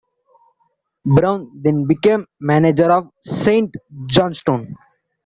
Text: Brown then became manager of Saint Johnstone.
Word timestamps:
Brown 1.05 1.51
then 1.61 1.85
became 1.85 2.25
manager 2.39 2.91
of 2.91 3.11
Saint 3.21 3.75
Johnstone. 4.07 4.73